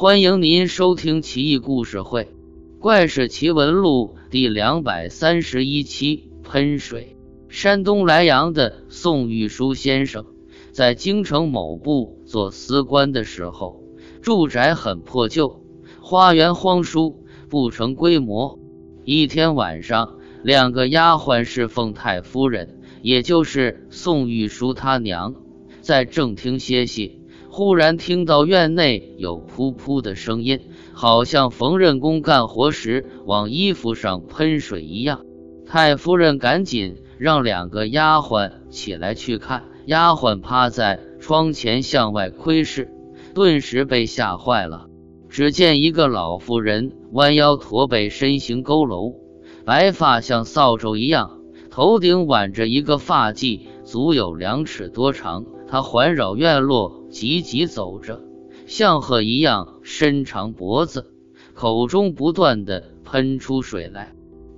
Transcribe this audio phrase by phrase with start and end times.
[0.00, 2.22] 欢迎您收听《奇异故事会·
[2.78, 6.30] 怪事奇闻录》第两百三十一期。
[6.42, 7.18] 喷水。
[7.50, 10.24] 山东莱阳的宋玉书先生
[10.72, 13.84] 在京城某部做司官的时候，
[14.22, 15.62] 住宅很破旧，
[16.00, 18.58] 花园荒疏，不成规模。
[19.04, 25.34] 一天晚上，两个丫鬟侍奉太夫人，也就是宋玉书他娘，
[25.82, 27.19] 在正厅歇息。
[27.52, 30.60] 忽然听到院内有噗噗的声音，
[30.92, 35.24] 好像缝纫工干活时往衣服上喷水一样。
[35.66, 39.64] 太夫人赶紧让两个丫鬟起来去看。
[39.86, 42.88] 丫鬟趴在窗前向外窥视，
[43.34, 44.86] 顿时被吓坏了。
[45.28, 49.16] 只见一个老妇人弯腰驼背，身形佝偻，
[49.64, 55.44] 白发像扫帚一样，头顶挽着一个发髻，足有两尺多长。
[55.70, 58.20] 他环绕院落，急急走着，
[58.66, 61.12] 像鹤一样伸长脖子，
[61.54, 64.12] 口中不断的喷出水来。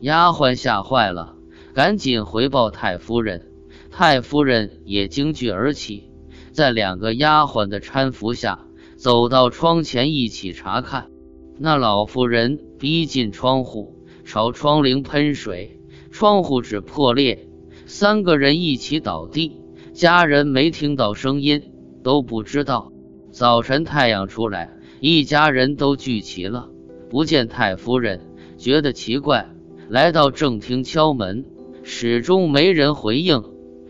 [0.00, 1.34] 丫鬟吓坏了，
[1.72, 3.50] 赶紧回报太夫人。
[3.90, 6.10] 太夫人也惊惧而起，
[6.52, 11.10] 在两个丫鬟的搀扶下，走到窗前一起查看。
[11.56, 15.80] 那老妇人逼近窗户，朝窗棂喷水，
[16.10, 17.48] 窗户纸破裂，
[17.86, 19.56] 三个人一起倒地。
[19.98, 21.72] 家人没听到声音，
[22.04, 22.92] 都不知道。
[23.32, 26.68] 早晨太阳出来，一家人都聚齐了，
[27.10, 28.20] 不见太夫人，
[28.58, 29.48] 觉得奇怪，
[29.88, 31.44] 来到正厅敲门，
[31.82, 33.42] 始终没人回应，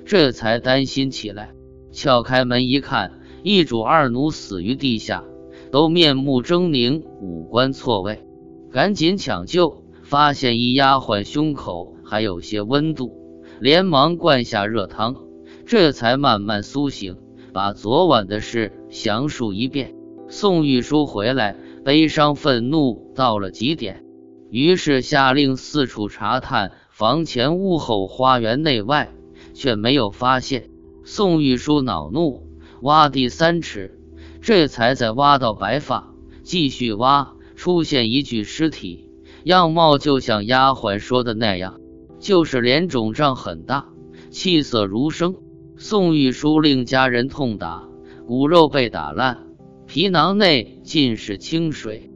[0.06, 1.50] 这才担心起来。
[1.92, 5.24] 撬开门一看，一主二奴死于地下，
[5.70, 8.24] 都面目狰狞，五官错位，
[8.72, 13.12] 赶紧抢救，发现一丫鬟胸口还有些温度，
[13.60, 15.27] 连忙灌下热汤。
[15.68, 17.18] 这才慢慢苏醒，
[17.52, 19.94] 把昨晚的事详述一遍。
[20.26, 24.02] 宋玉书回来，悲伤愤怒到了极点，
[24.50, 29.12] 于是下令四处查探房前屋后、花园内外，
[29.52, 30.70] 却没有发现。
[31.04, 32.46] 宋玉书恼怒，
[32.80, 34.00] 挖地三尺，
[34.40, 39.10] 这才在挖到白发，继续挖，出现一具尸体，
[39.44, 41.78] 样貌就像丫鬟说的那样，
[42.18, 43.90] 就是脸肿胀很大，
[44.30, 45.36] 气色如生。
[45.80, 47.88] 宋玉书令家人痛打，
[48.26, 49.46] 骨肉被打烂，
[49.86, 52.10] 皮囊内尽是清水。